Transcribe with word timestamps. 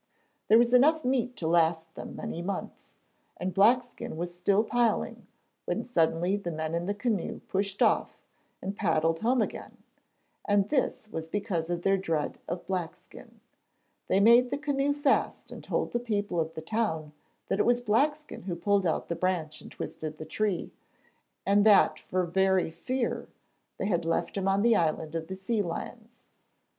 ]There 0.48 0.56
was 0.56 0.72
enough 0.72 1.04
meat 1.04 1.36
to 1.36 1.46
last 1.46 1.94
them 1.94 2.16
many 2.16 2.40
months, 2.40 2.96
and 3.36 3.52
Blackskin 3.54 4.16
was 4.16 4.34
still 4.34 4.64
piling, 4.64 5.26
when 5.66 5.84
suddenly 5.84 6.36
the 6.36 6.50
men 6.50 6.74
in 6.74 6.86
the 6.86 6.94
canoe 6.94 7.40
pushed 7.48 7.82
off, 7.82 8.16
and 8.62 8.74
paddled 8.74 9.18
home 9.18 9.42
again, 9.42 9.76
and 10.46 10.70
this 10.70 11.06
was 11.12 11.28
because 11.28 11.68
of 11.68 11.82
their 11.82 11.98
dread 11.98 12.38
of 12.48 12.66
Blackskin. 12.66 13.40
They 14.08 14.20
made 14.20 14.48
the 14.48 14.56
canoe 14.56 14.94
fast 14.94 15.52
and 15.52 15.62
told 15.62 15.92
the 15.92 16.00
people 16.00 16.40
of 16.40 16.54
the 16.54 16.62
town 16.62 17.12
that 17.48 17.60
it 17.60 17.66
was 17.66 17.82
Blackskin 17.82 18.44
who 18.44 18.56
pulled 18.56 18.86
out 18.86 19.08
the 19.10 19.14
branch 19.14 19.60
and 19.60 19.70
twisted 19.70 20.16
the 20.16 20.24
tree, 20.24 20.72
and 21.44 21.66
that 21.66 21.98
for 22.00 22.24
very 22.24 22.70
fear 22.70 23.28
they 23.76 23.84
had 23.86 24.06
left 24.06 24.38
him 24.38 24.48
on 24.48 24.62
the 24.62 24.74
island 24.76 25.14
of 25.14 25.26
the 25.26 25.34
sea 25.34 25.60
lions. 25.60 26.26